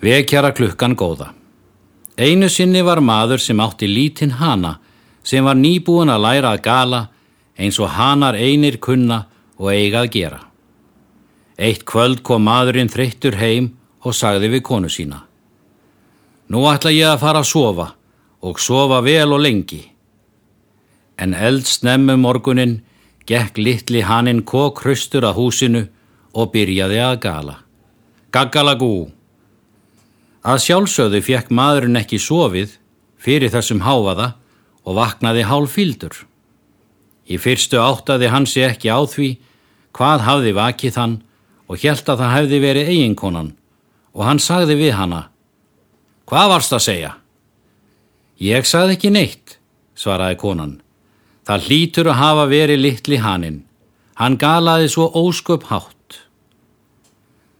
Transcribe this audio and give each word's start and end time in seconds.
Vekjara 0.00 0.52
klukkan 0.56 0.96
góða. 0.96 1.34
Einu 2.16 2.48
sinni 2.48 2.80
var 2.82 3.02
maður 3.04 3.40
sem 3.40 3.60
átti 3.60 3.88
lítinn 3.88 4.38
hana 4.40 4.78
sem 5.22 5.44
var 5.44 5.58
nýbúin 5.60 6.08
að 6.08 6.22
læra 6.24 6.54
að 6.54 6.62
gala 6.64 7.00
eins 7.60 7.76
og 7.80 7.92
hanar 7.92 8.34
einir 8.34 8.78
kunna 8.80 9.26
og 9.60 9.68
eiga 9.74 10.04
að 10.04 10.12
gera. 10.16 10.40
Eitt 11.60 11.84
kvöld 11.84 12.22
kom 12.24 12.48
maðurinn 12.48 12.88
þreyttur 12.88 13.36
heim 13.36 13.74
og 14.00 14.16
sagði 14.16 14.48
við 14.54 14.64
konu 14.64 14.88
sína. 14.88 15.20
Nú 16.48 16.64
ætla 16.72 16.96
ég 16.96 17.12
að 17.12 17.20
fara 17.20 17.44
að 17.44 17.50
sofa 17.52 17.90
og 18.40 18.60
sofa 18.60 19.04
vel 19.04 19.36
og 19.36 19.44
lengi. 19.44 19.84
En 21.20 21.36
eld 21.36 21.68
snemmu 21.68 22.16
morgunin 22.16 22.78
gekk 23.28 23.60
litli 23.60 24.00
haninn 24.00 24.46
kók 24.48 24.80
hraustur 24.80 25.28
að 25.28 25.36
húsinu 25.36 25.88
og 26.32 26.52
byrjaði 26.56 27.04
að 27.04 27.16
gala. 27.28 27.56
Gaggalagú! 28.32 29.19
Að 30.40 30.62
sjálfsögðu 30.64 31.20
fekk 31.24 31.50
maðurinn 31.52 32.00
ekki 32.00 32.20
sofið 32.22 32.76
fyrir 33.20 33.52
þessum 33.52 33.82
háfaða 33.84 34.34
og 34.88 34.96
vaknaði 34.96 35.44
hálf 35.48 35.74
fyldur. 35.76 36.14
Í 37.28 37.36
fyrstu 37.36 37.80
áttaði 37.80 38.30
hann 38.32 38.48
sé 38.48 38.64
ekki 38.70 38.88
á 38.88 39.00
því 39.04 39.34
hvað 39.96 40.24
hafði 40.26 40.54
vakið 40.56 40.96
hann 40.96 41.18
og 41.68 41.82
helt 41.82 42.08
að 42.08 42.22
það 42.22 42.34
hefði 42.36 42.62
verið 42.64 42.94
eiginkonan 42.94 43.52
og 44.16 44.24
hann 44.26 44.40
sagði 44.42 44.78
við 44.80 44.96
hanna 44.96 45.26
Hvað 46.30 46.50
varst 46.52 46.74
að 46.76 46.82
segja? 46.84 47.08
Ég 48.38 48.66
sagði 48.68 48.94
ekki 48.94 49.10
neitt, 49.10 49.56
svaraði 49.98 50.36
konan. 50.38 50.76
Það 51.42 51.64
hlýtur 51.66 52.10
að 52.12 52.20
hafa 52.20 52.44
verið 52.52 52.78
litli 52.84 53.18
hanninn. 53.18 53.56
Hann 54.14 54.36
galaði 54.38 54.92
svo 54.92 55.08
ósköp 55.10 55.66
hátt. 55.72 56.20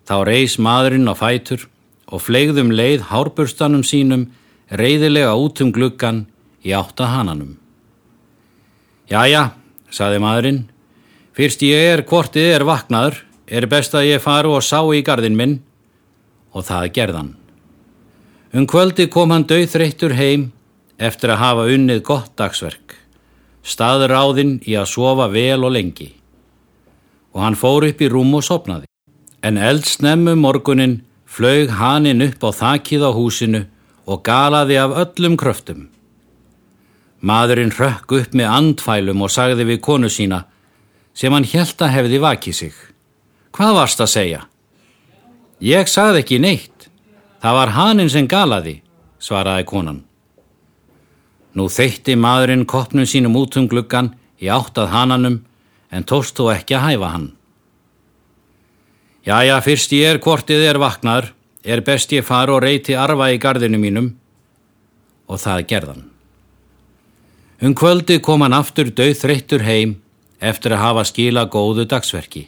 Þá 0.07 0.15
reys 0.29 0.55
maðurinn 0.63 1.11
á 1.11 1.19
fætur 1.19 1.67
og 2.11 2.23
flegðum 2.25 2.73
leið 2.75 3.07
hárburstanum 3.11 3.83
sínum 3.87 4.29
reyðilega 4.71 5.33
út 5.39 5.63
um 5.65 5.73
gluggan 5.75 6.25
í 6.67 6.75
átta 6.77 7.09
hananum. 7.11 7.57
Jæja, 9.11 9.51
saði 9.91 10.21
maðurinn, 10.23 10.61
fyrst 11.35 11.65
ég 11.67 11.95
er 11.95 12.05
hvortið 12.07 12.55
er 12.55 12.67
vaknaður, 12.67 13.25
er 13.51 13.67
best 13.71 13.95
að 13.95 14.13
ég 14.13 14.23
faru 14.23 14.55
og 14.59 14.63
sá 14.63 14.79
í 14.95 15.03
gardin 15.07 15.39
minn 15.39 15.59
og 16.55 16.67
það 16.69 16.93
gerðan. 16.95 17.35
Um 18.55 18.67
kvöldi 18.67 19.07
kom 19.11 19.31
hann 19.31 19.47
döðþreyttur 19.51 20.15
heim 20.19 20.51
eftir 20.99 21.35
að 21.35 21.43
hafa 21.43 21.67
unnið 21.75 22.03
gott 22.07 22.33
dagsverk, 22.39 22.97
staður 23.63 24.15
áðinn 24.15 24.57
í 24.67 24.75
að 24.79 24.91
sofa 24.95 25.31
vel 25.31 25.63
og 25.65 25.75
lengi 25.75 26.11
og 27.31 27.45
hann 27.45 27.59
fór 27.59 27.87
upp 27.87 28.01
í 28.03 28.09
rúm 28.11 28.33
og 28.35 28.43
sopnaði. 28.43 28.89
En 29.43 29.59
eldsnemmu 29.59 30.35
morgunin 30.37 31.01
flög 31.31 31.71
haninn 31.79 32.25
upp 32.27 32.43
á 32.43 32.51
þakkið 32.51 33.07
á 33.07 33.11
húsinu 33.15 33.63
og 34.11 34.23
galaði 34.27 34.77
af 34.83 34.97
öllum 35.05 35.37
kröftum. 35.39 35.87
Maðurinn 37.23 37.75
rökk 37.77 38.15
upp 38.17 38.35
með 38.35 38.51
andfælum 38.51 39.23
og 39.23 39.31
sagði 39.31 39.69
við 39.69 39.83
konu 39.85 40.11
sína 40.11 40.45
sem 41.15 41.33
hann 41.33 41.47
helt 41.47 41.83
að 41.83 41.95
hefði 41.95 42.21
vakið 42.23 42.57
sig. 42.57 42.77
Hvað 43.55 43.77
varst 43.77 44.03
að 44.03 44.13
segja? 44.15 44.41
Ég 45.61 45.91
sagði 45.91 46.23
ekki 46.25 46.39
neitt. 46.41 46.89
Það 47.41 47.57
var 47.57 47.75
haninn 47.77 48.11
sem 48.13 48.29
galaði, 48.29 48.81
svaraði 49.21 49.67
konan. 49.69 50.01
Nú 51.57 51.67
þeitti 51.73 52.17
maðurinn 52.17 52.67
kopnum 52.69 53.09
sínum 53.09 53.37
út 53.41 53.57
um 53.59 53.69
gluggan 53.69 54.15
í 54.41 54.49
áttað 54.53 54.93
hananum 54.95 55.41
en 55.91 56.07
tóst 56.07 56.37
þú 56.39 56.51
ekki 56.55 56.77
að 56.79 56.87
hæfa 56.87 57.13
hann. 57.15 57.29
Jæja, 59.27 59.59
fyrst 59.61 59.93
ég 59.93 60.15
er 60.15 60.19
hvortið 60.19 60.63
er 60.65 60.79
vaknar, 60.81 61.27
er 61.61 61.83
best 61.85 62.13
ég 62.17 62.25
fara 62.25 62.55
og 62.55 62.63
reyti 62.65 62.95
arfa 62.97 63.27
í 63.29 63.37
gardinu 63.41 63.77
mínum 63.77 64.15
og 65.29 65.43
það 65.43 65.67
gerðan. 65.69 66.07
Um 67.61 67.75
kvöldi 67.77 68.17
kom 68.25 68.41
hann 68.41 68.57
aftur 68.57 68.89
döð 68.89 69.13
þreyttur 69.21 69.67
heim 69.67 69.99
eftir 70.41 70.73
að 70.73 70.85
hafa 70.87 71.05
skila 71.05 71.45
góðu 71.53 71.85
dagsverki. 71.85 72.47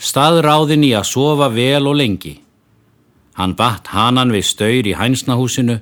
Staðráðin 0.00 0.86
í 0.88 0.94
að 0.96 1.10
sofa 1.12 1.50
vel 1.52 1.84
og 1.84 1.98
lengi. 2.00 2.38
Hann 3.36 3.52
batt 3.58 3.92
hanan 3.92 4.32
við 4.32 4.48
staur 4.48 4.88
í 4.88 4.96
hænsnahúsinu 4.96 5.76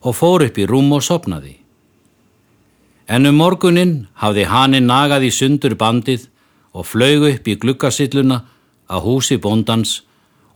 og 0.00 0.16
fór 0.16 0.48
upp 0.48 0.56
í 0.56 0.64
rúm 0.64 0.94
og 0.96 1.04
sopnaði. 1.04 1.58
En 3.08 3.28
um 3.28 3.36
morgunin 3.36 4.06
hafði 4.16 4.48
hanin 4.48 4.88
nagað 4.88 5.28
í 5.28 5.34
sundur 5.34 5.76
bandið 5.76 6.30
og 6.72 6.88
flög 6.88 7.28
upp 7.34 7.48
í 7.48 7.60
glukkasilluna 7.60 8.46
að 8.88 9.04
húsi 9.04 9.38
bóndans 9.38 10.02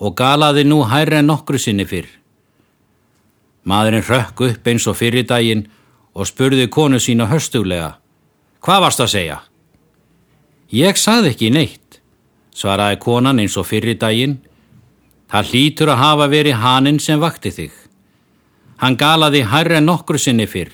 og 0.03 0.17
galaði 0.19 0.65
nú 0.67 0.83
hærre 0.91 1.21
en 1.21 1.31
nokkru 1.31 1.61
sinni 1.61 1.87
fyrr. 1.87 2.09
Maðurinn 3.69 4.07
rökk 4.09 4.41
upp 4.49 4.67
eins 4.67 4.89
og 4.91 4.99
fyrir 4.99 5.27
daginn 5.29 5.69
og 6.15 6.27
spurði 6.27 6.67
konu 6.69 6.99
sína 6.99 7.29
höstuglega. 7.31 7.99
Hvað 8.63 8.83
varst 8.87 9.03
að 9.05 9.13
segja? 9.15 9.39
Ég 10.73 10.99
saði 10.99 11.33
ekki 11.33 11.51
neitt, 11.53 12.01
svaraði 12.57 12.99
konan 13.03 13.39
eins 13.43 13.57
og 13.61 13.69
fyrir 13.69 13.99
daginn. 14.01 14.39
Það 15.31 15.53
hlýtur 15.53 15.93
að 15.93 16.03
hafa 16.03 16.29
verið 16.33 16.61
haninn 16.61 17.01
sem 17.01 17.21
vakti 17.21 17.53
þig. 17.53 17.73
Hann 18.83 18.99
galaði 18.99 19.45
hærre 19.47 19.79
en 19.79 19.87
nokkru 19.87 20.19
sinni 20.19 20.49
fyrr. 20.51 20.73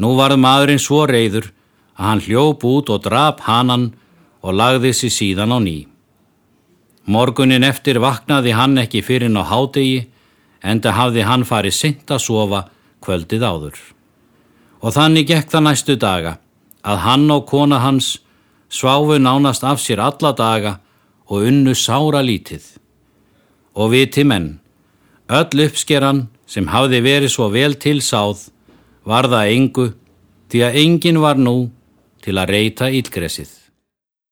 Nú 0.00 0.14
varð 0.16 0.40
maðurinn 0.40 0.80
svo 0.80 1.04
reyður 1.06 1.50
að 1.98 2.06
hann 2.08 2.22
hljóp 2.24 2.64
út 2.64 2.88
og 2.90 3.02
drap 3.04 3.42
hanan 3.44 3.92
og 4.42 4.56
lagði 4.58 4.92
sér 4.96 5.14
síðan 5.14 5.54
á 5.54 5.58
ný. 5.62 5.76
Morgunin 7.06 7.64
eftir 7.66 7.98
vaknaði 8.02 8.54
hann 8.54 8.78
ekki 8.78 9.02
fyrir 9.02 9.30
ná 9.30 9.42
hádegi 9.46 10.08
enda 10.62 10.92
hafði 10.94 11.26
hann 11.26 11.46
farið 11.46 11.74
sint 11.74 12.10
að 12.10 12.24
sofa 12.26 12.60
kvöldið 13.02 13.42
áður. 13.42 13.78
Og 14.82 14.94
þannig 14.94 15.28
gekk 15.30 15.50
það 15.50 15.66
næstu 15.66 15.96
daga 15.98 16.36
að 16.82 17.02
hann 17.06 17.30
og 17.30 17.46
kona 17.50 17.78
hans 17.82 18.18
sváfu 18.70 19.18
nánast 19.18 19.64
af 19.66 19.82
sér 19.82 20.02
alla 20.02 20.32
daga 20.34 20.78
og 21.26 21.46
unnu 21.48 21.74
sára 21.74 22.22
lítið. 22.22 22.62
Og 23.74 23.92
viti 23.94 24.24
menn, 24.24 24.60
öll 25.30 25.66
uppskeran 25.66 26.26
sem 26.46 26.68
hafði 26.68 27.00
verið 27.02 27.34
svo 27.34 27.48
vel 27.50 27.74
tilsáð 27.74 28.50
var 29.08 29.30
það 29.30 29.54
engu 29.56 29.88
því 30.52 30.64
að 30.66 30.78
engin 30.82 31.22
var 31.22 31.40
nú 31.40 31.70
til 32.22 32.36
að 32.38 32.54
reyta 32.54 32.90
ílgresið. 32.92 33.61